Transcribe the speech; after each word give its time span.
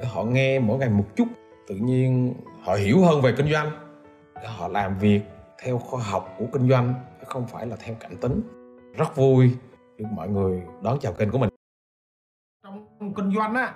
để 0.00 0.06
họ 0.06 0.24
nghe 0.24 0.58
mỗi 0.58 0.78
ngày 0.78 0.90
một 0.90 1.04
chút. 1.16 1.28
Tự 1.68 1.74
nhiên 1.76 2.34
họ 2.62 2.74
hiểu 2.74 3.04
hơn 3.04 3.20
về 3.22 3.34
kinh 3.36 3.52
doanh. 3.52 3.70
Để 4.34 4.48
họ 4.48 4.68
làm 4.68 4.98
việc 4.98 5.20
theo 5.62 5.78
khoa 5.78 6.02
học 6.02 6.34
của 6.38 6.46
kinh 6.52 6.68
doanh, 6.68 6.94
chứ 7.20 7.24
không 7.26 7.46
phải 7.46 7.66
là 7.66 7.76
theo 7.84 7.94
cảm 8.00 8.16
tính. 8.16 8.40
Rất 8.96 9.16
vui 9.16 9.56
được 9.98 10.04
mọi 10.12 10.28
người 10.28 10.62
đón 10.82 10.98
chào 11.00 11.12
kênh 11.12 11.30
của 11.30 11.38
mình. 11.38 11.50
Trong 12.64 13.14
kinh 13.14 13.34
doanh 13.36 13.54
á, 13.54 13.74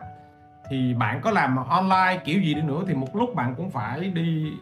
thì 0.71 0.95
bạn 0.95 1.21
có 1.23 1.31
làm 1.31 1.57
online 1.57 2.23
kiểu 2.25 2.43
gì 2.43 2.55
đi 2.55 2.63
nữa 2.63 2.85
thì 2.87 2.95
một 2.95 3.17
lúc 3.17 3.35
bạn 3.35 3.55
cũng 3.57 3.71
phải 3.71 4.01
đi 4.01 4.53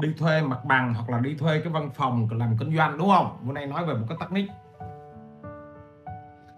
đi 0.00 0.08
thuê 0.18 0.42
mặt 0.42 0.64
bằng 0.64 0.94
hoặc 0.94 1.10
là 1.10 1.20
đi 1.20 1.34
thuê 1.38 1.60
cái 1.64 1.72
văn 1.72 1.90
phòng 1.94 2.28
làm 2.30 2.56
kinh 2.58 2.76
doanh, 2.76 2.98
đúng 2.98 3.08
không? 3.08 3.38
Bữa 3.42 3.52
nay 3.52 3.66
nói 3.66 3.86
về 3.86 3.94
một 3.94 4.06
cái 4.08 4.18
technique 4.20 4.54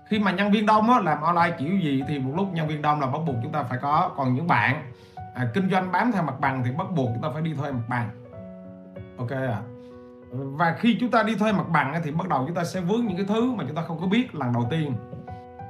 khi 0.09 0.19
mà 0.19 0.31
nhân 0.31 0.51
viên 0.51 0.67
đông 0.67 0.91
á, 0.91 1.01
làm 1.01 1.21
online 1.21 1.57
kiểu 1.59 1.79
gì 1.79 2.05
thì 2.09 2.19
một 2.19 2.33
lúc 2.37 2.53
nhân 2.53 2.69
viên 2.69 2.83
đông 2.83 3.01
là 3.01 3.07
bắt 3.07 3.19
buộc 3.27 3.37
chúng 3.43 3.53
ta 3.53 3.63
phải 3.63 3.79
có 3.83 4.11
còn 4.17 4.35
những 4.35 4.47
bạn 4.47 4.93
à, 5.35 5.47
kinh 5.55 5.71
doanh 5.71 5.93
bám 5.93 6.13
theo 6.13 6.23
mặt 6.23 6.41
bằng 6.41 6.63
thì 6.65 6.71
bắt 6.73 6.87
buộc 6.97 7.09
chúng 7.15 7.23
ta 7.23 7.29
phải 7.33 7.43
đi 7.43 7.55
thuê 7.55 7.73
mặt 7.73 7.85
bằng. 7.89 8.11
Ok 9.19 9.31
à? 9.31 9.63
Và 10.31 10.77
khi 10.79 10.97
chúng 11.01 11.11
ta 11.11 11.23
đi 11.23 11.35
thuê 11.35 11.53
mặt 11.53 11.69
bằng 11.69 12.01
thì 12.05 12.11
bắt 12.11 12.29
đầu 12.29 12.45
chúng 12.47 12.55
ta 12.55 12.65
sẽ 12.65 12.81
vướng 12.81 13.07
những 13.07 13.17
cái 13.17 13.27
thứ 13.29 13.53
mà 13.53 13.65
chúng 13.67 13.77
ta 13.77 13.83
không 13.83 14.01
có 14.01 14.07
biết 14.07 14.35
lần 14.35 14.53
đầu 14.53 14.67
tiên. 14.71 14.93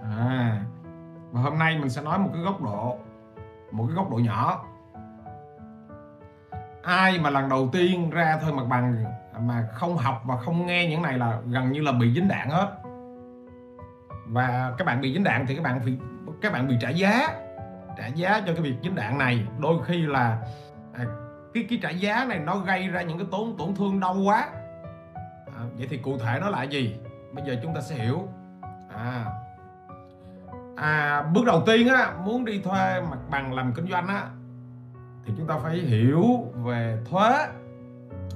À 0.03 0.63
và 1.33 1.41
hôm 1.41 1.59
nay 1.59 1.79
mình 1.79 1.91
sẽ 1.91 2.03
nói 2.03 2.19
một 2.19 2.31
cái 2.33 2.43
góc 2.43 2.63
độ 2.63 2.99
một 3.71 3.85
cái 3.87 3.97
góc 3.97 4.11
độ 4.11 4.17
nhỏ. 4.17 4.65
Ai 6.83 7.19
mà 7.19 7.31
lần 7.31 7.49
đầu 7.49 7.69
tiên 7.73 8.11
ra 8.11 8.39
thuê 8.43 8.53
mặt 8.53 8.67
bằng 8.69 9.05
mà 9.41 9.69
không 9.73 9.97
học 9.97 10.23
và 10.25 10.37
không 10.37 10.67
nghe 10.67 10.87
những 10.87 11.03
này 11.03 11.19
là 11.19 11.41
gần 11.47 11.73
như 11.73 11.81
là 11.81 11.93
bị 11.93 12.15
dính 12.15 12.29
đạn 12.29 12.51
hết 12.51 12.78
và 14.29 14.75
các 14.79 14.85
bạn 14.85 15.01
bị 15.01 15.15
dính 15.15 15.25
đạn 15.25 15.47
thì 15.47 15.55
các 15.55 15.63
bạn 15.63 15.81
bị 15.85 15.93
các 16.43 16.53
bạn 16.53 16.69
bị 16.69 16.77
trả 16.81 16.91
giá. 16.91 17.29
Trả 17.97 18.07
giá 18.07 18.41
cho 18.47 18.53
cái 18.53 18.63
việc 18.63 18.75
dính 18.83 18.95
đạn 18.95 19.19
này. 19.19 19.47
Đôi 19.59 19.85
khi 19.85 20.07
là 20.07 20.39
à, 20.93 21.05
cái 21.55 21.67
cái 21.69 21.79
trả 21.83 21.91
giá 21.91 22.25
này 22.25 22.39
nó 22.39 22.57
gây 22.59 22.89
ra 22.89 23.03
những 23.03 23.19
cái 23.19 23.27
tổn 23.31 23.55
tổn 23.59 23.75
thương 23.75 24.01
đau 24.01 24.17
quá. 24.25 24.49
À, 25.47 25.63
vậy 25.77 25.87
thì 25.91 25.97
cụ 25.97 26.19
thể 26.19 26.39
nó 26.41 26.49
là 26.49 26.63
gì? 26.63 26.97
Bây 27.33 27.45
giờ 27.45 27.57
chúng 27.63 27.75
ta 27.75 27.81
sẽ 27.81 27.95
hiểu. 27.95 28.29
À, 28.95 29.25
à 30.77 31.23
bước 31.23 31.45
đầu 31.47 31.63
tiên 31.67 31.89
á 31.89 32.13
muốn 32.25 32.45
đi 32.45 32.61
thuê 32.61 33.01
mặt 33.01 33.19
bằng 33.31 33.55
làm 33.55 33.73
kinh 33.73 33.87
doanh 33.91 34.07
á 34.09 34.27
thì 35.27 35.33
chúng 35.37 35.47
ta 35.47 35.59
phải 35.59 35.77
hiểu 35.77 36.25
về 36.55 36.99
thuế. 37.11 37.31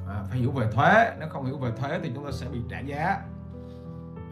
À, 0.08 0.22
phải 0.28 0.38
hiểu 0.38 0.50
về 0.50 0.66
thuế. 0.72 1.12
Nếu 1.18 1.28
không 1.28 1.44
hiểu 1.44 1.58
về 1.58 1.70
thuế 1.76 1.98
thì 2.02 2.12
chúng 2.14 2.24
ta 2.24 2.30
sẽ 2.32 2.46
bị 2.48 2.58
trả 2.70 2.78
giá 2.78 3.20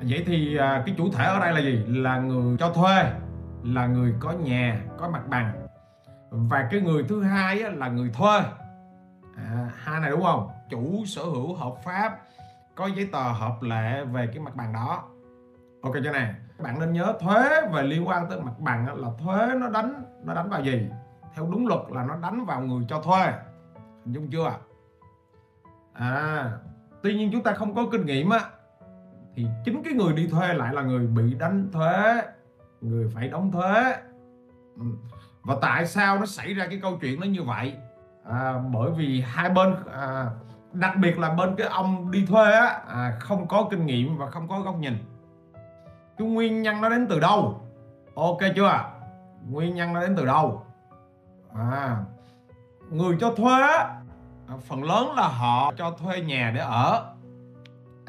vậy 0.02 0.24
thì 0.26 0.56
à, 0.56 0.82
cái 0.86 0.94
chủ 0.98 1.10
thể 1.12 1.24
ở 1.24 1.40
đây 1.40 1.52
là 1.52 1.60
gì? 1.60 1.84
Là 1.86 2.18
người 2.18 2.56
cho 2.58 2.70
thuê 2.70 3.12
là 3.62 3.86
người 3.86 4.14
có 4.20 4.32
nhà 4.32 4.80
có 4.98 5.08
mặt 5.08 5.22
bằng. 5.28 5.66
Và 6.30 6.68
cái 6.70 6.80
người 6.80 7.04
thứ 7.08 7.22
hai 7.22 7.62
á, 7.62 7.70
là 7.70 7.88
người 7.88 8.10
thuê. 8.14 8.40
À, 9.36 9.70
hai 9.76 10.00
này 10.00 10.10
đúng 10.10 10.22
không? 10.22 10.48
Chủ 10.70 11.04
sở 11.06 11.22
hữu 11.22 11.54
hợp 11.54 11.74
pháp 11.84 12.18
có 12.74 12.86
giấy 12.86 13.08
tờ 13.12 13.22
hợp 13.22 13.62
lệ 13.62 14.04
về 14.04 14.26
cái 14.26 14.38
mặt 14.38 14.56
bằng 14.56 14.72
đó. 14.72 15.04
Ok 15.82 15.94
chưa 16.04 16.12
này 16.12 16.34
bạn 16.58 16.80
nên 16.80 16.92
nhớ 16.92 17.14
thuế 17.20 17.68
về 17.72 17.82
liên 17.82 18.08
quan 18.08 18.26
tới 18.30 18.40
mặt 18.40 18.58
bằng 18.58 18.86
á, 18.86 18.94
là 18.94 19.08
thuế 19.18 19.54
nó 19.54 19.68
đánh 19.68 20.02
nó 20.24 20.34
đánh 20.34 20.50
vào 20.50 20.62
gì? 20.62 20.88
Theo 21.34 21.48
đúng 21.50 21.66
luật 21.66 21.80
là 21.90 22.04
nó 22.04 22.16
đánh 22.16 22.44
vào 22.44 22.60
người 22.60 22.84
cho 22.88 23.02
thuê. 23.02 23.32
Hình 24.04 24.14
dung 24.14 24.30
chưa? 24.30 24.52
À 25.92 26.50
tuy 27.02 27.14
nhiên 27.14 27.30
chúng 27.32 27.42
ta 27.42 27.52
không 27.52 27.74
có 27.74 27.86
kinh 27.92 28.06
nghiệm 28.06 28.30
á 28.30 28.40
thì 29.34 29.46
chính 29.64 29.82
cái 29.82 29.94
người 29.94 30.12
đi 30.12 30.26
thuê 30.26 30.54
lại 30.54 30.74
là 30.74 30.82
người 30.82 31.06
bị 31.06 31.34
đánh 31.34 31.68
thuế 31.72 32.22
người 32.80 33.10
phải 33.14 33.28
đóng 33.28 33.52
thuế. 33.52 33.94
Ừ. 34.76 34.84
Và 35.42 35.56
tại 35.60 35.86
sao 35.86 36.18
nó 36.18 36.26
xảy 36.26 36.54
ra 36.54 36.66
cái 36.66 36.78
câu 36.82 36.98
chuyện 37.00 37.20
nó 37.20 37.26
như 37.26 37.42
vậy? 37.42 37.74
À, 38.24 38.54
bởi 38.72 38.90
vì 38.90 39.20
hai 39.20 39.50
bên 39.50 39.74
à, 39.92 40.26
đặc 40.72 40.96
biệt 40.96 41.18
là 41.18 41.30
bên 41.30 41.56
cái 41.56 41.68
ông 41.68 42.10
đi 42.10 42.26
thuê 42.26 42.52
á 42.52 42.80
à, 42.88 43.16
không 43.20 43.48
có 43.48 43.68
kinh 43.70 43.86
nghiệm 43.86 44.18
và 44.18 44.30
không 44.30 44.48
có 44.48 44.60
góc 44.60 44.78
nhìn. 44.78 44.98
Cái 46.18 46.28
nguyên 46.28 46.62
nhân 46.62 46.80
nó 46.80 46.88
đến 46.88 47.06
từ 47.10 47.20
đâu? 47.20 47.60
Ok 48.14 48.38
chưa? 48.56 48.84
Nguyên 49.48 49.74
nhân 49.74 49.92
nó 49.92 50.00
đến 50.00 50.16
từ 50.16 50.26
đâu? 50.26 50.66
À, 51.54 51.96
người 52.90 53.16
cho 53.20 53.34
thuê 53.34 53.62
phần 54.68 54.84
lớn 54.84 55.14
là 55.16 55.28
họ 55.28 55.72
cho 55.76 55.90
thuê 55.90 56.20
nhà 56.20 56.52
để 56.54 56.60
ở 56.60 57.14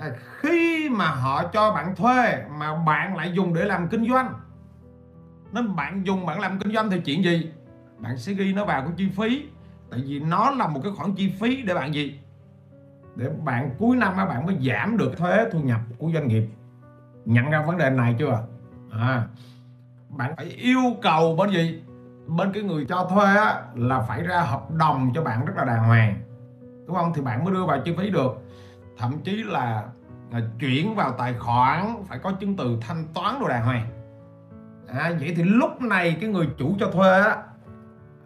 à, 0.01 0.11
khi 0.39 0.89
mà 0.89 1.05
họ 1.05 1.43
cho 1.43 1.73
bạn 1.73 1.95
thuê 1.95 2.43
mà 2.59 2.75
bạn 2.85 3.17
lại 3.17 3.31
dùng 3.33 3.53
để 3.53 3.65
làm 3.65 3.87
kinh 3.87 4.09
doanh 4.09 4.33
nên 5.51 5.75
bạn 5.75 6.01
dùng 6.05 6.25
bạn 6.25 6.39
làm 6.39 6.59
kinh 6.59 6.73
doanh 6.73 6.89
thì 6.89 6.99
chuyện 6.99 7.23
gì? 7.23 7.51
Bạn 7.97 8.17
sẽ 8.17 8.33
ghi 8.33 8.53
nó 8.53 8.65
vào 8.65 8.81
cái 8.81 8.91
chi 8.97 9.09
phí 9.17 9.45
tại 9.91 10.03
vì 10.07 10.19
nó 10.19 10.51
là 10.51 10.67
một 10.67 10.79
cái 10.83 10.91
khoản 10.95 11.13
chi 11.13 11.33
phí 11.39 11.61
để 11.61 11.73
bạn 11.73 11.93
gì? 11.93 12.19
Để 13.15 13.29
bạn 13.43 13.69
cuối 13.79 13.97
năm 13.97 14.17
bạn 14.17 14.45
mới 14.45 14.57
giảm 14.67 14.97
được 14.97 15.17
thuế 15.17 15.45
thu 15.51 15.59
nhập 15.59 15.79
của 15.97 16.11
doanh 16.13 16.27
nghiệp. 16.27 16.47
Nhận 17.25 17.49
ra 17.49 17.61
vấn 17.61 17.77
đề 17.77 17.89
này 17.89 18.15
chưa? 18.19 18.43
À 18.91 19.23
bạn 20.09 20.35
phải 20.37 20.45
yêu 20.45 20.95
cầu 21.01 21.35
bên 21.35 21.49
gì? 21.49 21.83
Bên 22.27 22.51
cái 22.53 22.63
người 22.63 22.85
cho 22.85 23.07
thuê 23.09 23.25
á, 23.25 23.61
là 23.75 24.01
phải 24.01 24.23
ra 24.23 24.41
hợp 24.41 24.71
đồng 24.71 25.11
cho 25.15 25.23
bạn 25.23 25.45
rất 25.45 25.53
là 25.57 25.65
đàng 25.65 25.83
hoàng. 25.83 26.15
Đúng 26.87 26.95
không? 26.95 27.11
Thì 27.15 27.21
bạn 27.21 27.45
mới 27.45 27.53
đưa 27.53 27.65
vào 27.65 27.79
chi 27.85 27.93
phí 27.97 28.09
được 28.09 28.41
thậm 28.97 29.19
chí 29.23 29.43
là, 29.43 29.83
chuyển 30.59 30.95
vào 30.95 31.11
tài 31.11 31.33
khoản 31.33 31.95
phải 32.07 32.19
có 32.19 32.31
chứng 32.31 32.55
từ 32.55 32.77
thanh 32.81 33.03
toán 33.13 33.39
đồ 33.39 33.47
đàng 33.47 33.65
hoàng. 33.65 33.87
À, 34.87 35.11
vậy 35.19 35.33
thì 35.35 35.43
lúc 35.43 35.81
này 35.81 36.17
cái 36.21 36.29
người 36.29 36.47
chủ 36.57 36.75
cho 36.79 36.87
thuê 36.91 37.21
á 37.21 37.37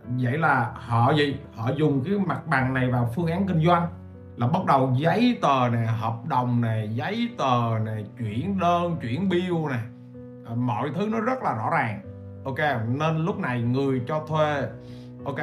vậy 0.08 0.38
là 0.38 0.72
họ 0.76 1.14
gì? 1.14 1.38
Họ 1.56 1.70
dùng 1.70 2.04
cái 2.04 2.14
mặt 2.20 2.48
bằng 2.48 2.74
này 2.74 2.92
vào 2.92 3.12
phương 3.16 3.28
án 3.28 3.48
kinh 3.48 3.66
doanh. 3.66 3.88
Là 4.36 4.48
bắt 4.48 4.66
đầu 4.66 4.94
giấy 4.98 5.38
tờ 5.42 5.70
này 5.72 5.88
hợp 5.88 6.26
đồng 6.28 6.62
này 6.62 6.90
giấy 6.96 7.30
tờ 7.38 7.80
này 7.86 8.06
chuyển 8.20 8.60
đơn 8.60 8.98
chuyển 9.02 9.30
bill 9.30 9.56
này 9.70 9.84
mọi 10.56 10.90
thứ 10.96 11.08
nó 11.12 11.20
rất 11.20 11.44
là 11.44 11.54
rõ 11.54 11.70
ràng. 11.70 12.02
Ok 12.46 12.60
nên 12.88 13.18
lúc 13.18 13.40
này 13.40 13.62
người 13.62 14.02
cho 14.08 14.26
thuê 14.28 14.62
ok 15.26 15.38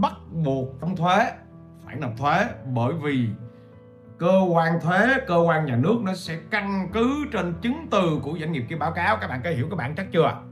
bắt 0.00 0.12
buộc 0.44 0.80
đóng 0.80 0.96
thuế 0.96 1.30
phải 1.84 1.96
nộp 1.96 2.10
thuế 2.18 2.46
bởi 2.74 2.92
vì 3.02 3.28
cơ 4.18 4.40
quan 4.52 4.80
thuế 4.80 5.06
cơ 5.26 5.36
quan 5.36 5.66
nhà 5.66 5.76
nước 5.76 5.96
nó 6.02 6.14
sẽ 6.14 6.38
căn 6.50 6.88
cứ 6.92 7.26
trên 7.32 7.54
chứng 7.62 7.86
từ 7.90 8.20
của 8.22 8.36
doanh 8.40 8.52
nghiệp 8.52 8.66
kia 8.68 8.76
báo 8.76 8.92
cáo. 8.92 9.16
Các 9.16 9.28
bạn 9.28 9.40
có 9.44 9.50
hiểu 9.50 9.66
các 9.70 9.76
bạn 9.76 9.94
chắc 9.96 10.06
chưa? 10.12 10.42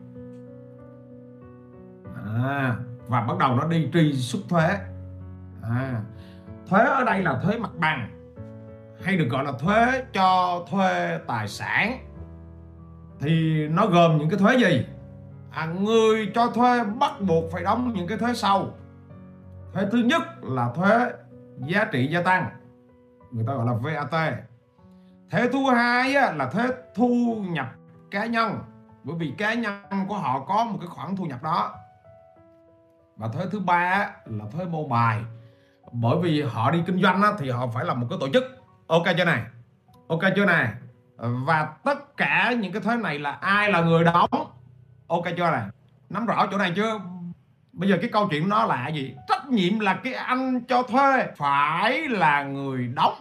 À, 2.44 2.76
và 3.08 3.20
bắt 3.20 3.38
đầu 3.38 3.56
nó 3.56 3.66
đi 3.66 3.88
truy 3.92 4.12
xuất 4.12 4.40
thuế. 4.48 4.78
À, 5.62 6.02
thuế 6.68 6.84
ở 6.84 7.04
đây 7.04 7.22
là 7.22 7.40
thuế 7.42 7.58
mặt 7.58 7.70
bằng 7.78 8.08
hay 9.02 9.16
được 9.16 9.28
gọi 9.30 9.44
là 9.44 9.52
thuế 9.52 10.04
cho 10.12 10.60
thuê 10.70 11.18
tài 11.26 11.48
sản. 11.48 11.98
Thì 13.20 13.66
nó 13.68 13.86
gồm 13.86 14.18
những 14.18 14.30
cái 14.30 14.38
thuế 14.38 14.56
gì? 14.56 14.86
À, 15.50 15.66
người 15.66 16.30
cho 16.34 16.46
thuê 16.46 16.84
bắt 16.84 17.20
buộc 17.20 17.44
phải 17.52 17.62
đóng 17.62 17.92
những 17.94 18.06
cái 18.06 18.18
thuế 18.18 18.34
sau. 18.34 18.74
Thuế 19.72 19.84
thứ 19.92 19.98
nhất 19.98 20.22
là 20.42 20.72
thuế 20.74 21.12
giá 21.58 21.84
trị 21.84 22.06
gia 22.06 22.22
tăng 22.22 22.50
người 23.34 23.44
ta 23.46 23.54
gọi 23.54 23.66
là 23.66 23.72
VAT 23.72 24.34
thuế 25.30 25.48
thứ 25.52 25.58
hai 25.74 26.14
á, 26.14 26.32
là 26.32 26.50
thuế 26.50 26.68
thu 26.94 27.44
nhập 27.48 27.66
cá 28.10 28.26
nhân. 28.26 28.58
Bởi 29.04 29.16
vì 29.16 29.34
cá 29.38 29.54
nhân 29.54 29.82
của 30.08 30.18
họ 30.18 30.40
có 30.40 30.64
một 30.64 30.78
cái 30.80 30.88
khoản 30.88 31.16
thu 31.16 31.24
nhập 31.24 31.42
đó. 31.42 31.74
Và 33.16 33.28
thuế 33.28 33.46
thứ 33.52 33.60
ba 33.60 34.10
là 34.24 34.44
thuế 34.52 34.64
mô 34.64 34.88
bài. 34.88 35.20
Bởi 35.92 36.16
vì 36.22 36.42
họ 36.42 36.70
đi 36.70 36.82
kinh 36.86 37.02
doanh 37.02 37.22
á, 37.22 37.32
thì 37.38 37.50
họ 37.50 37.66
phải 37.66 37.84
là 37.84 37.94
một 37.94 38.06
cái 38.10 38.18
tổ 38.20 38.28
chức. 38.32 38.44
Ok 38.86 39.04
chưa 39.18 39.24
này? 39.24 39.42
Ok 40.08 40.20
chưa 40.36 40.44
này? 40.44 40.72
Và 41.16 41.76
tất 41.84 42.16
cả 42.16 42.52
những 42.60 42.72
cái 42.72 42.82
thuế 42.82 42.96
này 42.96 43.18
là 43.18 43.30
ai 43.30 43.70
là 43.70 43.80
người 43.80 44.04
đóng? 44.04 44.30
Ok 45.06 45.24
chưa 45.36 45.50
này? 45.50 45.68
Nắm 46.10 46.26
rõ 46.26 46.46
chỗ 46.50 46.58
này 46.58 46.72
chưa? 46.76 47.00
Bây 47.72 47.88
giờ 47.88 47.96
cái 48.00 48.10
câu 48.12 48.28
chuyện 48.30 48.48
nó 48.48 48.66
là 48.66 48.88
gì? 48.88 49.16
Trách 49.44 49.52
nhiệm 49.52 49.80
là 49.80 49.94
cái 49.94 50.14
anh 50.14 50.60
cho 50.60 50.82
thuê 50.82 51.26
phải 51.36 52.08
là 52.08 52.42
người 52.42 52.86
đóng. 52.86 53.14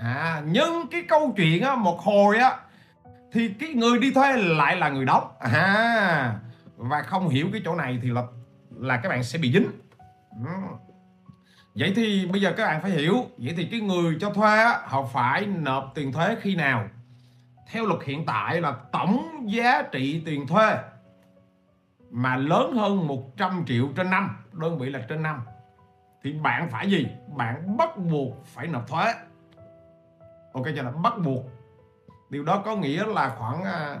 À, 0.00 0.42
nhưng 0.46 0.86
cái 0.90 1.02
câu 1.08 1.34
chuyện 1.36 1.62
á 1.62 1.74
một 1.74 2.00
hồi 2.00 2.38
á 2.38 2.56
thì 3.32 3.48
cái 3.48 3.68
người 3.68 3.98
đi 3.98 4.12
thuê 4.12 4.36
lại 4.36 4.76
là 4.76 4.88
người 4.88 5.04
đóng. 5.04 5.28
À, 5.40 6.34
và 6.76 7.02
không 7.02 7.28
hiểu 7.28 7.48
cái 7.52 7.62
chỗ 7.64 7.74
này 7.74 7.98
thì 8.02 8.10
là 8.10 8.22
là 8.78 8.96
các 8.96 9.08
bạn 9.08 9.24
sẽ 9.24 9.38
bị 9.38 9.52
dính. 9.52 9.66
Vậy 11.74 11.92
thì 11.96 12.26
bây 12.26 12.40
giờ 12.40 12.52
các 12.56 12.66
bạn 12.66 12.82
phải 12.82 12.90
hiểu 12.90 13.14
vậy 13.38 13.54
thì 13.56 13.68
cái 13.70 13.80
người 13.80 14.16
cho 14.20 14.30
thuê 14.30 14.58
á, 14.58 14.78
họ 14.84 15.04
phải 15.12 15.46
nộp 15.46 15.92
tiền 15.94 16.12
thuế 16.12 16.36
khi 16.40 16.54
nào? 16.54 16.88
Theo 17.70 17.86
luật 17.86 18.00
hiện 18.04 18.26
tại 18.26 18.60
là 18.60 18.74
tổng 18.92 19.46
giá 19.46 19.82
trị 19.82 20.22
tiền 20.26 20.46
thuê 20.46 20.76
mà 22.12 22.36
lớn 22.36 22.72
hơn 22.72 23.06
100 23.06 23.64
triệu 23.66 23.88
trên 23.96 24.10
năm 24.10 24.36
đơn 24.52 24.78
vị 24.78 24.90
là 24.90 25.00
trên 25.08 25.22
năm. 25.22 25.40
Thì 26.22 26.32
bạn 26.32 26.68
phải 26.70 26.90
gì? 26.90 27.06
Bạn 27.36 27.76
bắt 27.76 27.96
buộc 27.96 28.46
phải 28.46 28.66
nộp 28.66 28.88
thuế. 28.88 29.04
Ok 30.52 30.64
cho 30.76 30.82
là 30.82 30.90
bắt 30.90 31.14
buộc. 31.24 31.44
Điều 32.30 32.44
đó 32.44 32.62
có 32.64 32.76
nghĩa 32.76 33.04
là 33.06 33.34
khoảng 33.38 33.64
à, 33.64 33.98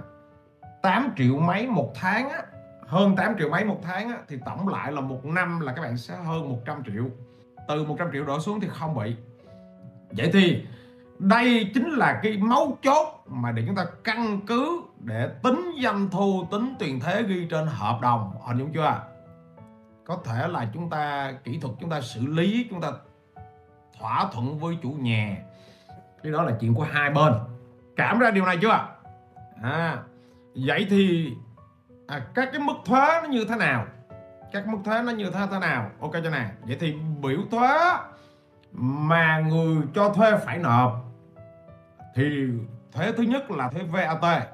8 0.82 1.12
triệu 1.16 1.38
mấy 1.38 1.66
một 1.66 1.92
tháng 1.94 2.30
á, 2.30 2.42
hơn 2.86 3.16
8 3.16 3.34
triệu 3.38 3.48
mấy 3.48 3.64
một 3.64 3.80
tháng 3.82 4.08
á, 4.08 4.18
thì 4.28 4.38
tổng 4.46 4.68
lại 4.68 4.92
là 4.92 5.00
một 5.00 5.24
năm 5.24 5.60
là 5.60 5.72
các 5.72 5.82
bạn 5.82 5.96
sẽ 5.96 6.16
hơn 6.16 6.48
100 6.48 6.82
triệu. 6.84 7.04
Từ 7.68 7.84
100 7.84 8.08
triệu 8.12 8.24
đổ 8.24 8.40
xuống 8.40 8.60
thì 8.60 8.68
không 8.70 8.94
bị. 8.94 9.16
Vậy 10.10 10.30
thì 10.32 10.64
đây 11.22 11.70
chính 11.74 11.90
là 11.90 12.20
cái 12.22 12.36
mấu 12.36 12.78
chốt 12.82 13.24
mà 13.26 13.52
để 13.52 13.62
chúng 13.66 13.76
ta 13.76 13.84
căn 14.04 14.40
cứ 14.46 14.82
để 15.00 15.28
tính 15.42 15.72
doanh 15.82 16.08
thu 16.10 16.46
tính 16.50 16.74
tiền 16.78 17.00
thế 17.00 17.22
ghi 17.22 17.46
trên 17.50 17.66
hợp 17.66 17.98
đồng. 18.02 18.32
Hình 18.46 18.58
dung 18.58 18.72
chưa? 18.72 19.02
Có 20.04 20.18
thể 20.24 20.48
là 20.48 20.68
chúng 20.74 20.90
ta 20.90 21.32
kỹ 21.44 21.58
thuật 21.62 21.74
chúng 21.80 21.90
ta 21.90 22.00
xử 22.00 22.26
lý 22.26 22.66
chúng 22.70 22.80
ta 22.80 22.88
thỏa 23.98 24.26
thuận 24.32 24.58
với 24.58 24.78
chủ 24.82 24.90
nhà. 24.90 25.36
Cái 26.22 26.32
đó 26.32 26.42
là 26.42 26.52
chuyện 26.60 26.74
của 26.74 26.86
hai 26.90 27.10
bên. 27.10 27.32
Cảm 27.96 28.18
ra 28.18 28.30
điều 28.30 28.44
này 28.46 28.58
chưa? 28.62 28.88
À 29.62 29.98
vậy 30.54 30.86
thì 30.90 31.32
à, 32.06 32.26
các 32.34 32.48
cái 32.52 32.60
mức 32.60 32.74
thuế 32.84 33.20
nó 33.22 33.28
như 33.28 33.44
thế 33.44 33.56
nào? 33.56 33.86
Các 34.52 34.66
mức 34.66 34.78
thuế 34.84 35.02
nó 35.02 35.12
như 35.12 35.30
thế, 35.30 35.46
thế 35.50 35.58
nào? 35.58 35.90
Ok 36.00 36.12
cho 36.12 36.30
nè. 36.30 36.46
Vậy 36.62 36.76
thì 36.80 36.94
biểu 37.22 37.38
thuế 37.50 37.68
mà 38.72 39.38
người 39.38 39.76
cho 39.94 40.08
thuê 40.08 40.36
phải 40.36 40.58
nộp 40.58 41.01
thì 42.14 42.48
thuế 42.92 43.12
thứ 43.12 43.22
nhất 43.22 43.50
là 43.50 43.68
thuế 43.68 43.82
VAT 43.82 44.48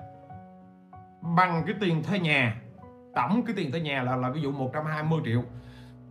bằng 1.20 1.62
cái 1.66 1.74
tiền 1.80 2.02
thuê 2.02 2.18
nhà, 2.18 2.60
tổng 3.14 3.42
cái 3.46 3.56
tiền 3.56 3.72
thuê 3.72 3.80
nhà 3.80 4.02
là 4.02 4.16
là 4.16 4.30
ví 4.30 4.40
dụ 4.40 4.52
120 4.52 5.20
triệu. 5.24 5.42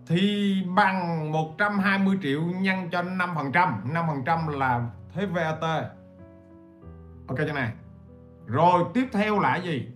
Thì 0.05 0.53
bằng 0.75 1.31
120 1.31 2.17
triệu 2.21 2.41
nhân 2.41 2.89
cho 2.91 3.01
5% 3.01 3.51
5% 3.93 4.49
là 4.49 4.89
thuế 5.13 5.25
VAT 5.25 5.61
ok 7.27 7.37
cho 7.47 7.53
này? 7.53 7.71
Rồi 8.45 8.83
tiếp 8.93 9.07
theo 9.11 9.39
là 9.39 9.55
gì? 9.57 9.87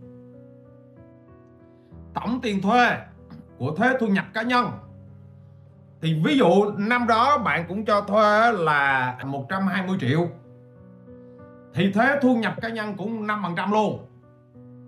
Tổng 2.13 2.39
tiền 2.41 2.61
thuê 2.61 2.97
của 3.57 3.75
thuế 3.75 3.89
thu 3.99 4.07
nhập 4.07 4.25
cá 4.33 4.41
nhân. 4.41 4.71
Thì 6.01 6.21
ví 6.25 6.37
dụ 6.37 6.71
năm 6.77 7.07
đó 7.07 7.37
bạn 7.37 7.65
cũng 7.67 7.85
cho 7.85 8.01
thuê 8.01 8.51
là 8.51 9.17
120 9.25 9.97
triệu 9.99 10.27
thì 11.73 11.93
thuế 11.93 12.19
thu 12.21 12.35
nhập 12.35 12.53
cá 12.61 12.69
nhân 12.69 12.97
cũng 12.97 13.27
5% 13.27 13.71
luôn. 13.71 14.07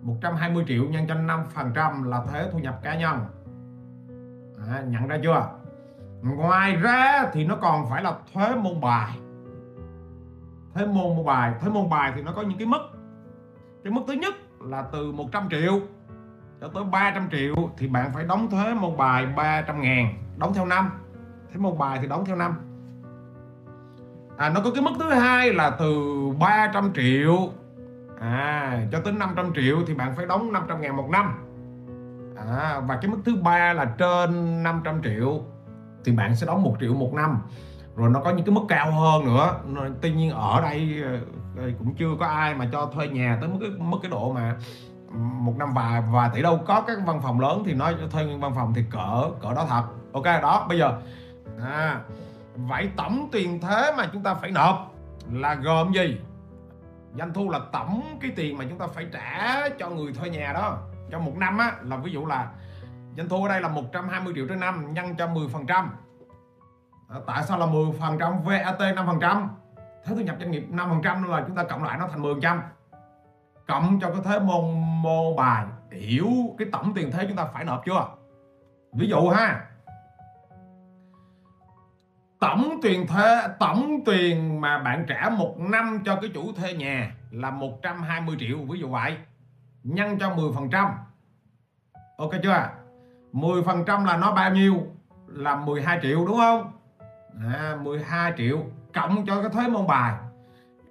120 0.01 0.65
triệu 0.67 0.83
nhân 0.83 1.05
cho 1.07 1.15
5% 1.15 2.03
là 2.03 2.21
thuế 2.31 2.49
thu 2.51 2.59
nhập 2.59 2.79
cá 2.83 2.95
nhân. 2.97 3.19
À, 4.71 4.83
nhận 4.87 5.07
ra 5.07 5.19
chưa? 5.23 5.49
Ngoài 6.21 6.75
ra 6.75 7.29
thì 7.33 7.45
nó 7.45 7.55
còn 7.55 7.89
phải 7.89 8.03
là 8.03 8.13
thuế 8.33 8.55
môn 8.55 8.81
bài. 8.81 9.11
Thuế 10.73 10.85
môn 10.85 11.15
môn 11.15 11.25
bài. 11.25 11.53
Thuế 11.61 11.69
môn 11.69 11.89
bài 11.89 12.11
thì 12.15 12.21
nó 12.21 12.31
có 12.35 12.41
những 12.41 12.57
cái 12.57 12.67
mức. 12.67 12.81
Cái 13.83 13.93
mức 13.93 14.01
thứ 14.07 14.13
nhất 14.13 14.33
là 14.59 14.81
từ 14.91 15.11
100 15.11 15.49
triệu 15.49 15.79
cho 16.61 16.67
tới 16.67 16.83
300 16.83 17.29
triệu 17.31 17.55
thì 17.77 17.87
bạn 17.87 18.11
phải 18.13 18.25
đóng 18.25 18.49
thuế 18.49 18.73
môn 18.73 18.97
bài 18.97 19.25
300 19.25 19.81
ngàn 19.81 20.13
đóng 20.37 20.53
theo 20.53 20.65
năm. 20.65 20.89
Thuế 21.49 21.57
môn 21.57 21.77
bài 21.77 21.99
thì 22.01 22.07
đóng 22.07 22.25
theo 22.25 22.35
năm 22.35 22.72
à, 24.37 24.49
nó 24.49 24.61
có 24.63 24.71
cái 24.71 24.83
mức 24.83 24.91
thứ 24.99 25.09
hai 25.09 25.53
là 25.53 25.69
từ 25.69 25.95
300 26.39 26.91
triệu. 26.95 27.49
À, 28.19 28.79
cho 28.91 28.99
tới 28.99 29.13
500 29.13 29.53
triệu 29.55 29.77
thì 29.87 29.93
bạn 29.93 30.15
phải 30.15 30.25
đóng 30.25 30.53
500 30.53 30.81
ngàn 30.81 30.95
một 30.95 31.09
năm. 31.09 31.33
À, 32.35 32.79
và 32.79 32.95
cái 33.01 33.11
mức 33.11 33.17
thứ 33.25 33.35
ba 33.35 33.73
là 33.73 33.85
trên 33.85 34.63
500 34.63 35.01
triệu 35.03 35.41
thì 36.05 36.11
bạn 36.11 36.35
sẽ 36.35 36.47
đóng 36.47 36.63
1 36.63 36.75
triệu 36.79 36.93
một 36.93 37.13
năm. 37.13 37.41
Rồi 37.95 38.09
nó 38.09 38.19
có 38.19 38.31
những 38.31 38.45
cái 38.45 38.55
mức 38.55 38.61
cao 38.67 38.91
hơn 38.91 39.25
nữa. 39.25 39.55
Tuy 40.01 40.11
nhiên 40.11 40.31
ở 40.31 40.53
ờ, 40.55 40.61
đây 40.61 41.03
cũng 41.79 41.95
chưa 41.95 42.09
có 42.19 42.25
ai 42.25 42.55
mà 42.55 42.69
cho 42.71 42.85
thuê 42.85 43.07
nhà 43.07 43.37
tới 43.41 43.49
mức 43.49 43.57
cái 43.61 43.69
mức 43.69 43.97
cái 44.01 44.11
độ 44.11 44.33
mà 44.33 44.55
một 45.15 45.53
năm 45.57 45.73
vài 45.73 46.03
và 46.11 46.27
tỷ 46.27 46.41
đâu 46.41 46.59
có 46.67 46.81
các 46.81 46.97
văn 47.05 47.21
phòng 47.23 47.39
lớn 47.39 47.63
thì 47.65 47.73
nói 47.73 47.95
thuê 48.11 48.25
văn 48.39 48.51
phòng 48.55 48.73
thì 48.73 48.83
cỡ 48.91 49.29
cỡ 49.41 49.53
đó 49.53 49.65
thật. 49.69 49.83
Ok 50.13 50.23
đó 50.23 50.65
bây 50.69 50.77
giờ. 50.77 51.01
À, 51.61 51.99
vậy 52.55 52.89
tổng 52.97 53.29
tiền 53.31 53.59
thế 53.61 53.93
mà 53.97 54.09
chúng 54.13 54.23
ta 54.23 54.33
phải 54.33 54.51
nộp 54.51 54.93
là 55.31 55.55
gồm 55.55 55.93
gì? 55.93 56.21
Doanh 57.17 57.33
thu 57.33 57.49
là 57.49 57.59
tổng 57.71 58.17
cái 58.21 58.31
tiền 58.35 58.57
mà 58.57 58.65
chúng 58.69 58.79
ta 58.79 58.87
phải 58.87 59.07
trả 59.13 59.69
cho 59.79 59.89
người 59.89 60.13
thuê 60.13 60.29
nhà 60.29 60.53
đó. 60.53 60.77
Trong 61.09 61.25
một 61.25 61.37
năm 61.37 61.57
á, 61.57 61.75
là 61.81 61.97
ví 61.97 62.11
dụ 62.11 62.25
là 62.25 62.51
doanh 63.17 63.29
thu 63.29 63.43
ở 63.43 63.49
đây 63.49 63.61
là 63.61 63.67
120 63.67 64.33
triệu 64.35 64.47
trên 64.49 64.59
năm, 64.59 64.93
nhân 64.93 65.15
cho 65.17 65.27
10 65.27 65.47
phần 65.47 65.65
trăm. 65.67 65.95
Ờ, 67.07 67.21
tại 67.27 67.43
sao 67.43 67.59
là 67.59 67.65
10 67.65 67.85
phần 67.99 68.17
trăm? 68.19 68.43
VAT 68.43 68.95
5 68.95 69.05
phần 69.07 69.19
trăm. 69.19 69.49
Thuế 70.05 70.15
thu 70.15 70.21
nhập 70.21 70.35
doanh 70.39 70.51
nghiệp 70.51 70.65
5 70.69 70.89
phần 70.89 71.01
trăm 71.03 71.23
là 71.23 71.43
chúng 71.47 71.55
ta 71.55 71.63
cộng 71.63 71.83
lại 71.83 71.97
nó 71.97 72.07
thành 72.07 72.21
10 72.21 72.33
phần 72.33 72.41
trăm. 72.41 72.61
Cộng 73.67 73.99
cho 73.99 74.11
cái 74.11 74.21
thuế 74.23 74.39
môn 74.39 74.65
mô 75.01 75.35
bài, 75.35 75.65
hiểu 75.91 76.27
cái 76.57 76.67
tổng 76.71 76.93
tiền 76.93 77.11
thuế 77.11 77.25
chúng 77.27 77.37
ta 77.37 77.45
phải 77.45 77.63
nộp 77.63 77.85
chưa? 77.85 78.07
Ví 78.93 79.07
dụ 79.07 79.29
ha 79.29 79.65
tổng 82.43 82.79
tiền 82.81 83.07
thuê 83.07 83.47
tổng 83.59 83.99
tiền 84.05 84.61
mà 84.61 84.79
bạn 84.79 85.05
trả 85.07 85.29
một 85.29 85.55
năm 85.59 85.99
cho 86.05 86.15
cái 86.15 86.31
chủ 86.33 86.53
thuê 86.53 86.73
nhà 86.73 87.11
là 87.31 87.51
120 87.51 88.35
triệu 88.39 88.57
ví 88.57 88.79
dụ 88.79 88.89
vậy. 88.89 89.17
Nhân 89.83 90.19
cho 90.19 90.35
10 90.35 90.51
phần 90.55 90.69
trăm. 90.69 90.87
Ok 92.17 92.31
chưa? 92.43 92.69
10 93.31 93.63
phần 93.63 93.85
trăm 93.85 94.05
là 94.05 94.17
nó 94.17 94.31
bao 94.31 94.51
nhiêu? 94.51 94.83
Là 95.27 95.55
12 95.55 95.99
triệu 96.01 96.25
đúng 96.25 96.37
không? 96.37 96.71
À, 97.53 97.77
12 97.81 98.33
triệu 98.37 98.63
cộng 98.93 99.25
cho 99.25 99.41
cái 99.41 99.49
thuế 99.49 99.67
môn 99.67 99.87
bài. 99.87 100.13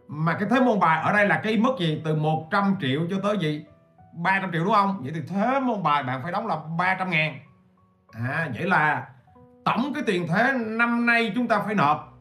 Mà 0.08 0.34
cái 0.34 0.48
thuế 0.48 0.60
môn 0.60 0.80
bài 0.80 1.02
ở 1.02 1.12
đây 1.12 1.26
là 1.26 1.40
cái 1.42 1.56
mức 1.56 1.76
gì? 1.78 2.02
Từ 2.04 2.14
100 2.14 2.76
triệu 2.80 3.00
cho 3.10 3.16
tới 3.22 3.38
gì? 3.38 3.64
300 4.12 4.52
triệu 4.52 4.64
đúng 4.64 4.74
không? 4.74 5.00
Vậy 5.02 5.12
thì 5.14 5.20
thuế 5.20 5.60
môn 5.60 5.82
bài 5.82 6.02
bạn 6.02 6.22
phải 6.22 6.32
đóng 6.32 6.46
là 6.46 6.56
300 6.78 7.10
ngàn. 7.10 7.38
À 8.12 8.48
vậy 8.54 8.66
là 8.66 9.06
tổng 9.64 9.92
cái 9.94 10.02
tiền 10.06 10.28
thuế 10.28 10.52
năm 10.52 11.06
nay 11.06 11.32
chúng 11.34 11.48
ta 11.48 11.62
phải 11.66 11.74
nộp. 11.74 12.18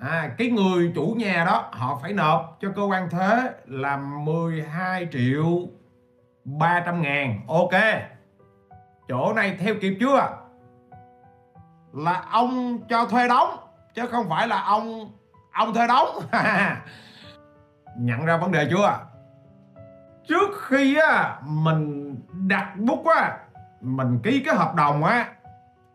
À, 0.00 0.30
cái 0.38 0.50
người 0.50 0.92
chủ 0.94 1.14
nhà 1.18 1.44
đó 1.44 1.68
họ 1.72 1.98
phải 2.02 2.12
nộp 2.12 2.58
cho 2.60 2.68
cơ 2.76 2.82
quan 2.82 3.10
thuế 3.10 3.50
là 3.66 3.96
12 3.96 5.08
triệu 5.12 5.46
300 6.44 7.02
ngàn. 7.02 7.40
Ok. 7.48 7.72
Chỗ 9.08 9.32
này 9.32 9.56
theo 9.60 9.74
kịp 9.80 9.96
chưa? 10.00 10.38
Là 11.92 12.24
ông 12.30 12.78
cho 12.88 13.06
thuê 13.06 13.28
đóng 13.28 13.56
chứ 13.94 14.06
không 14.06 14.28
phải 14.28 14.48
là 14.48 14.62
ông 14.62 15.10
ông 15.52 15.74
thuê 15.74 15.86
đóng. 15.86 16.08
Nhận 17.98 18.24
ra 18.24 18.36
vấn 18.36 18.52
đề 18.52 18.68
chưa? 18.70 18.98
Trước 20.28 20.50
khi 20.68 20.96
á 20.96 21.38
mình 21.42 22.14
đặt 22.32 22.76
bút 22.76 23.06
á 23.06 23.38
mình 23.80 24.18
ký 24.22 24.42
cái 24.46 24.54
hợp 24.54 24.74
đồng 24.74 25.04
á 25.04 25.28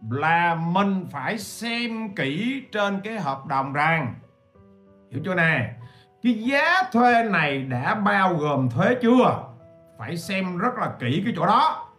là 0.10 0.55
mình 0.55 1.05
phải 1.12 1.38
xem 1.38 2.15
kỹ 2.15 2.63
trên 2.72 3.01
cái 3.03 3.20
hợp 3.20 3.46
đồng 3.46 3.74
rằng. 3.74 4.15
Hiểu 5.12 5.22
chưa 5.25 5.36
nè? 5.36 5.74
Cái 6.24 6.34
giá 6.34 6.84
thuê 6.91 7.24
này 7.24 7.63
đã 7.63 7.96
bao 7.96 8.36
gồm 8.36 8.70
thuế 8.70 8.96
chưa? 9.01 9.43
Phải 9.98 10.17
xem 10.17 10.58
rất 10.58 10.74
là 10.77 10.91
kỹ 11.00 11.22
cái 11.25 11.34
chỗ 11.36 11.46
đó. 11.46 11.89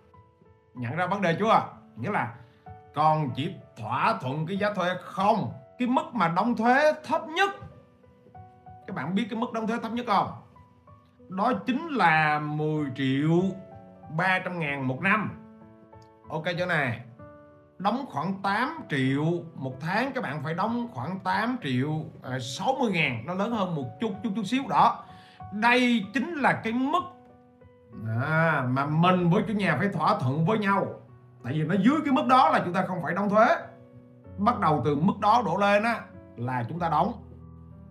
Nhận 0.75 0.97
ra 0.97 1.07
vấn 1.07 1.23
đề 1.23 1.37
chưa? 1.39 1.63
Nghĩa 1.97 2.11
là 2.11 2.35
còn 2.95 3.31
chỉ 3.37 3.55
thỏa 3.77 4.19
thuận 4.21 4.47
cái 4.47 4.57
giá 4.57 4.73
thuê 4.75 4.89
không? 5.03 5.53
Cái 5.79 5.89
mức 5.89 6.15
mà 6.15 6.29
đóng 6.29 6.57
thuế 6.57 6.93
thấp 7.05 7.29
nhất. 7.29 7.51
Các 8.87 8.97
bạn 8.97 9.15
biết 9.15 9.27
cái 9.31 9.39
mức 9.41 9.53
đóng 9.53 9.67
thuế 9.67 9.79
thấp 9.83 9.93
nhất 9.93 10.07
không? 10.09 10.29
Đó 11.29 11.53
chính 11.67 11.89
là 11.89 12.39
10 12.39 12.87
triệu 12.97 13.43
300 14.17 14.59
ngàn 14.59 14.89
một 14.89 15.03
năm. 15.03 15.31
Ok 16.29 16.45
chỗ 16.59 16.67
này 16.67 17.01
đóng 17.83 18.05
khoảng 18.11 18.35
8 18.43 18.81
triệu 18.91 19.25
một 19.55 19.81
tháng. 19.81 20.13
Các 20.15 20.21
bạn 20.21 20.43
phải 20.43 20.55
đóng 20.55 20.89
khoảng 20.93 21.21
8 21.21 21.57
triệu 21.63 22.05
à, 22.23 22.39
60 22.39 22.93
ngàn. 22.93 23.27
Nó 23.27 23.35
lớn 23.35 23.53
hơn 23.53 23.75
một 23.75 24.01
chút 24.01 24.13
chút 24.23 24.31
chút 24.37 24.45
xíu 24.45 24.63
đó. 24.69 25.05
Đây 25.53 26.05
chính 26.15 26.35
là 26.35 26.53
cái 26.53 26.73
mức 26.73 27.03
à, 28.21 28.65
mà 28.69 28.87
mình 28.87 29.31
với 29.31 29.43
chủ 29.49 29.55
nhà 29.55 29.77
phải 29.79 29.89
thỏa 29.89 30.19
thuận 30.19 30.47
với 30.47 30.59
nhau. 30.59 30.87
Tại 31.45 31.53
vì 31.53 31.63
nó 31.63 31.75
dưới 31.75 31.97
cái 32.05 32.13
mức 32.13 32.27
đó 32.27 32.51
là 32.51 32.63
chúng 32.65 32.75
ta 32.75 32.85
không 32.87 33.03
phải 33.03 33.15
đóng 33.15 33.31
thuế. 33.31 33.47
Bắt 34.39 34.61
đầu 34.61 34.83
từ 34.85 34.97
mức 34.97 35.19
đó 35.21 35.43
đổ 35.47 35.57
lên 35.57 35.83
á 35.83 36.01
là 36.37 36.65
chúng 36.69 36.79
ta 36.79 36.89
đóng. 36.89 37.13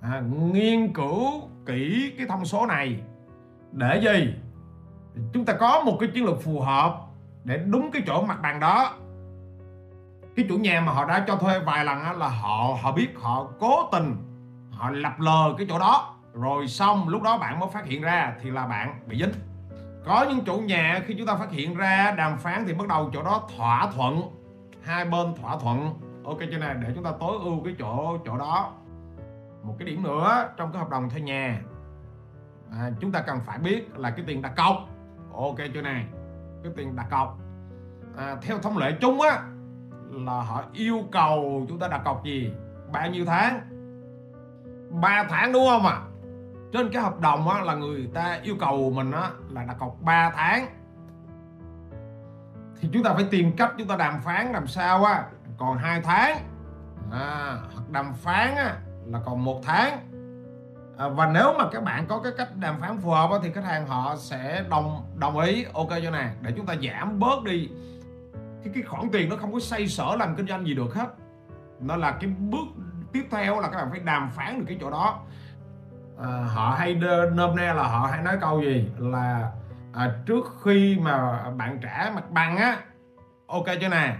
À, 0.02 0.22
nghiên 0.54 0.94
cứu 0.94 1.42
kỹ 1.66 2.14
cái 2.18 2.28
thông 2.28 2.46
số 2.46 2.66
này. 2.66 3.00
Để 3.72 4.02
gì? 4.04 4.34
Chúng 5.34 5.46
ta 5.46 5.54
có 5.54 5.84
một 5.86 5.98
cái 6.00 6.10
chiến 6.14 6.26
lược 6.26 6.42
phù 6.44 6.60
hợp 6.60 6.98
để 7.44 7.58
đúng 7.58 7.92
cái 7.92 8.02
chỗ 8.08 8.22
mặt 8.22 8.40
bằng 8.42 8.60
đó 8.60 8.94
cái 10.36 10.46
chủ 10.50 10.58
nhà 10.58 10.82
mà 10.82 10.92
họ 10.92 11.06
đã 11.06 11.24
cho 11.28 11.36
thuê 11.36 11.60
vài 11.60 11.86
lần 11.86 12.02
á, 12.02 12.14
là 12.14 12.28
họ 12.28 12.78
họ 12.82 12.92
biết 12.92 13.10
họ 13.22 13.48
cố 13.60 13.90
tình 13.92 14.16
họ 14.72 14.90
lập 14.90 15.14
lờ 15.20 15.54
cái 15.58 15.68
chỗ 15.70 15.80
đó. 15.80 16.16
Rồi 16.34 16.68
xong 16.68 17.10
lúc 17.10 17.22
đó 17.22 17.38
bạn 17.38 17.60
mới 17.60 17.70
phát 17.74 17.86
hiện 17.86 18.02
ra 18.02 18.34
thì 18.42 18.50
là 18.50 18.68
bạn 18.68 19.00
bị 19.08 19.20
dính. 19.20 19.32
Có 20.06 20.26
những 20.30 20.46
chủ 20.46 20.58
nhà 20.58 21.02
khi 21.06 21.16
chúng 21.18 21.28
ta 21.28 21.36
phát 21.36 21.52
hiện 21.52 21.76
ra 21.76 22.14
đàm 22.18 22.38
phán 22.38 22.64
thì 22.68 22.74
bắt 22.74 22.88
đầu 22.88 23.10
chỗ 23.14 23.24
đó 23.24 23.48
thỏa 23.58 23.92
thuận. 23.96 24.22
Hai 24.84 25.06
bên 25.06 25.36
thỏa 25.42 25.58
thuận. 25.58 25.94
Ok 26.26 26.38
chỗ 26.52 26.58
này 26.58 26.76
để 26.82 26.92
chúng 26.96 27.04
ta 27.04 27.12
tối 27.20 27.38
ưu 27.44 27.64
cái 27.64 27.76
chỗ 27.80 28.18
chỗ 28.26 28.38
đó. 28.38 28.72
Một 29.64 29.76
cái 29.80 29.88
điểm 29.88 30.04
nữa 30.04 30.50
trong 30.58 30.72
cái 30.72 30.80
hợp 30.80 30.90
đồng 30.90 31.10
thuê 31.10 31.22
nhà. 31.22 31.62
À, 32.72 32.90
chúng 33.00 33.12
ta 33.12 33.20
cần 33.20 33.40
phải 33.46 33.58
biết 33.58 33.98
là 33.98 34.12
cái 34.12 34.26
tiền 34.28 34.42
đặt 34.42 34.56
cọc. 34.56 34.76
Ok 35.34 35.58
chỗ 35.74 35.82
này 35.82 36.06
cái 36.64 36.74
tiền 36.76 36.96
đặt 36.96 37.08
cọc. 37.10 37.38
À, 38.18 38.36
theo 38.42 38.60
thông 38.60 38.78
lệ 38.78 38.92
chung 39.02 39.22
á 39.22 39.42
là 40.12 40.42
họ 40.42 40.64
yêu 40.74 41.04
cầu 41.12 41.66
chúng 41.70 41.80
ta 41.80 41.88
đặt 41.88 42.02
cọc 42.06 42.24
gì? 42.24 42.54
Bao 42.92 43.10
nhiêu 43.10 43.26
tháng? 43.26 43.62
3 45.02 45.24
tháng 45.30 45.54
đúng 45.54 45.66
không 45.68 45.86
ạ? 45.86 45.92
À? 45.92 46.12
trên 46.72 46.90
cái 46.90 47.02
hợp 47.02 47.20
đồng 47.20 47.50
á, 47.50 47.62
là 47.62 47.76
người 47.76 48.10
ta 48.14 48.40
yêu 48.44 48.56
cầu 48.60 48.92
mình 48.96 49.12
á, 49.12 49.30
là 49.50 49.64
đặt 49.64 49.78
cọc 49.80 50.02
3 50.02 50.32
tháng. 50.36 50.68
Thì 52.82 52.90
chúng 52.94 53.04
ta 53.04 53.14
phải 53.14 53.24
tìm 53.32 53.52
cách 53.58 53.74
chúng 53.78 53.88
ta 53.88 53.96
đàm 53.96 54.22
phán 54.22 54.52
làm 54.52 54.68
sao 54.68 55.04
á 55.04 55.24
còn 55.58 55.78
hai 55.78 56.02
tháng. 56.02 56.38
À, 57.12 57.58
hoặc 57.74 57.90
đàm 57.90 58.14
phán 58.14 58.56
á, 58.56 58.78
là 59.06 59.20
còn 59.26 59.46
một 59.46 59.62
tháng. 59.64 60.00
À, 60.98 61.08
và 61.08 61.26
nếu 61.34 61.54
mà 61.58 61.66
các 61.72 61.84
bạn 61.84 62.08
có 62.08 62.20
cái 62.20 62.32
cách 62.38 62.50
đàm 62.56 62.82
phán 62.82 62.98
phù 62.98 63.10
hợp 63.10 63.32
á, 63.32 63.38
thì 63.44 63.52
khách 63.52 63.64
hàng 63.64 63.88
họ 63.88 64.16
sẽ 64.18 64.64
đồng 64.70 65.06
đồng 65.16 65.40
ý. 65.40 65.66
Ok 65.74 65.90
cho 65.90 66.12
nè 66.12 66.30
để 66.42 66.54
chúng 66.58 66.66
ta 66.66 66.76
giảm 66.84 67.20
bớt 67.20 67.44
đi 67.44 67.70
cái 68.64 68.74
cái 68.74 68.84
khoản 68.84 69.10
tiền 69.12 69.30
nó 69.30 69.36
không 69.36 69.54
có 69.54 69.60
xây 69.60 69.88
sở 69.88 70.16
làm 70.20 70.36
kinh 70.36 70.48
doanh 70.48 70.66
gì 70.68 70.74
được 70.74 70.94
hết. 70.96 71.08
Nó 71.80 71.96
là 71.96 72.12
cái 72.12 72.30
bước 72.40 72.68
tiếp 73.14 73.28
theo 73.32 73.60
là 73.60 73.70
các 73.70 73.78
bạn 73.78 73.88
phải 73.92 74.00
đàm 74.00 74.30
phán 74.30 74.60
được 74.60 74.66
cái 74.68 74.78
chỗ 74.82 74.92
đó. 74.92 75.20
À, 76.20 76.28
họ 76.28 76.76
hay 76.80 76.96
nôm 77.34 77.56
na 77.56 77.74
là 77.74 77.84
họ 77.84 78.08
hay 78.12 78.24
nói 78.24 78.38
câu 78.42 78.62
gì? 78.62 78.92
Là 78.98 79.52
à, 79.94 80.16
trước 80.26 80.46
khi 80.64 80.98
mà 81.02 81.44
bạn 81.50 81.80
trả 81.82 82.12
mặt 82.16 82.32
bằng 82.32 82.58
á 82.58 82.78
ok 83.48 83.66
chưa 83.82 83.90
nè? 83.90 84.16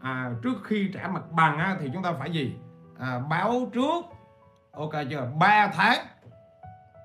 À, 0.00 0.30
trước 0.42 0.64
khi 0.64 0.90
trả 0.94 1.08
mặt 1.08 1.22
bằng 1.30 1.58
á, 1.58 1.76
thì 1.80 1.90
chúng 1.92 2.02
ta 2.02 2.12
phải 2.12 2.30
gì? 2.30 2.56
À, 2.98 3.18
báo 3.30 3.70
trước 3.72 4.04
ok 4.72 4.92
chưa? 5.10 5.28
3 5.38 5.70
tháng 5.74 5.98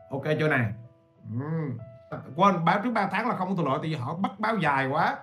ok 0.09 0.23
chưa 0.39 0.47
nè? 0.47 0.69
Ừ. 1.39 2.17
quên 2.35 2.65
báo 2.65 2.79
trước 2.83 2.91
3 2.91 3.07
tháng 3.11 3.29
là 3.29 3.35
không 3.35 3.49
có 3.49 3.55
thuận 3.55 3.67
lợi 3.67 3.79
thì 3.83 3.95
họ 3.95 4.15
bắt 4.15 4.31
báo 4.39 4.55
dài 4.55 4.87
quá 4.87 5.17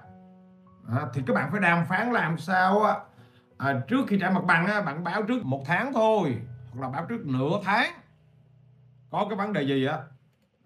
à, 0.92 1.02
thì 1.14 1.22
các 1.26 1.34
bạn 1.34 1.48
phải 1.52 1.60
đàm 1.60 1.86
phán 1.86 2.12
làm 2.12 2.38
sao 2.38 2.82
á. 2.82 2.94
À, 3.58 3.80
trước 3.88 4.06
khi 4.08 4.18
trả 4.20 4.30
mặt 4.30 4.44
bằng 4.44 4.66
á, 4.66 4.80
bạn 4.82 5.04
báo 5.04 5.22
trước 5.22 5.44
một 5.44 5.62
tháng 5.66 5.92
thôi 5.92 6.36
hoặc 6.72 6.82
là 6.82 6.88
báo 6.88 7.06
trước 7.08 7.26
nửa 7.26 7.60
tháng. 7.64 7.92
Có 9.10 9.26
cái 9.28 9.36
vấn 9.36 9.52
đề 9.52 9.62
gì 9.62 9.86
á? 9.86 9.98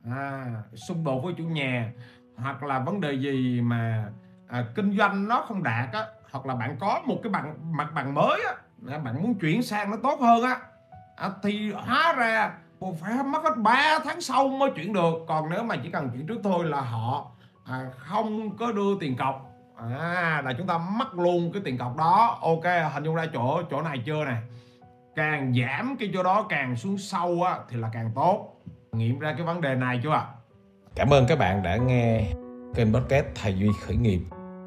À, 0.04 0.46
xung 0.88 1.04
đột 1.04 1.20
với 1.24 1.34
chủ 1.38 1.44
nhà 1.44 1.92
hoặc 2.36 2.62
là 2.62 2.78
vấn 2.78 3.00
đề 3.00 3.12
gì 3.12 3.60
mà 3.60 4.10
à, 4.48 4.64
kinh 4.74 4.96
doanh 4.98 5.28
nó 5.28 5.44
không 5.48 5.62
đạt 5.62 5.92
á 5.92 6.06
hoặc 6.32 6.46
là 6.46 6.54
bạn 6.54 6.76
có 6.80 7.02
một 7.04 7.20
cái 7.22 7.32
bằng 7.32 7.76
mặt 7.76 7.88
bằng 7.94 8.14
mới 8.14 8.40
á 8.46 8.54
à, 8.88 8.98
bạn 8.98 9.22
muốn 9.22 9.34
chuyển 9.34 9.62
sang 9.62 9.90
nó 9.90 9.96
tốt 10.02 10.20
hơn 10.20 10.42
á. 10.42 10.56
À, 11.16 11.30
thì 11.42 11.72
hóa 11.72 12.14
ra 12.18 12.52
phải 13.00 13.22
mất 13.24 13.42
hết 13.44 13.56
3 13.56 13.98
tháng 14.04 14.20
sau 14.20 14.48
mới 14.48 14.70
chuyển 14.70 14.92
được. 14.92 15.14
Còn 15.28 15.50
nếu 15.50 15.62
mà 15.62 15.76
chỉ 15.82 15.90
cần 15.90 16.10
chuyển 16.10 16.26
trước 16.26 16.40
thôi 16.44 16.64
là 16.64 16.80
họ 16.80 17.30
à, 17.64 17.86
không 17.96 18.56
có 18.56 18.72
đưa 18.72 18.98
tiền 19.00 19.16
cọc 19.16 19.49
à 19.88 20.42
là 20.44 20.52
chúng 20.58 20.66
ta 20.66 20.78
mất 20.78 21.14
luôn 21.14 21.50
cái 21.52 21.62
tiền 21.64 21.78
cọc 21.78 21.96
đó. 21.96 22.38
Ok, 22.42 22.64
hình 22.94 23.04
dung 23.04 23.14
ra 23.14 23.26
chỗ 23.32 23.62
chỗ 23.70 23.82
này 23.82 24.02
chưa 24.06 24.24
nè. 24.24 24.36
Càng 25.16 25.54
giảm 25.60 25.96
cái 26.00 26.10
chỗ 26.14 26.22
đó 26.22 26.46
càng 26.48 26.76
xuống 26.76 26.98
sâu 26.98 27.42
á, 27.42 27.58
thì 27.68 27.76
là 27.76 27.90
càng 27.92 28.10
tốt. 28.14 28.56
Nghiệm 28.92 29.18
ra 29.18 29.34
cái 29.36 29.46
vấn 29.46 29.60
đề 29.60 29.74
này 29.74 30.00
chưa 30.02 30.10
ạ? 30.10 30.26
Cảm 30.94 31.12
ơn 31.12 31.26
các 31.26 31.38
bạn 31.38 31.62
đã 31.62 31.76
nghe 31.76 32.24
kênh 32.74 32.94
podcast 32.94 33.26
thầy 33.34 33.54
duy 33.58 33.68
khởi 33.82 33.96
nghiệp. 33.96 34.20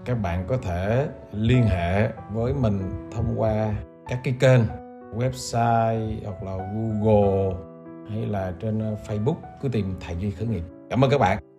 Các 0.06 0.16
bạn 0.22 0.46
có 0.48 0.58
thể 0.58 1.08
liên 1.32 1.64
hệ 1.64 2.10
với 2.32 2.54
mình 2.54 3.10
thông 3.16 3.42
qua 3.42 3.74
các 4.08 4.20
cái 4.24 4.36
kênh, 4.40 4.62
website 5.16 6.18
hoặc 6.26 6.44
là 6.44 6.58
google 6.74 7.56
hay 8.10 8.26
là 8.26 8.54
trên 8.60 8.96
facebook 9.08 9.36
cứ 9.62 9.70
tìm 9.70 9.96
thầy 10.02 10.16
duy 10.16 10.32
khởi 10.32 10.48
nghiệp. 10.48 10.64
Cảm 10.90 11.04
ơn 11.04 11.12
các 11.12 11.18
bạn. 11.18 11.53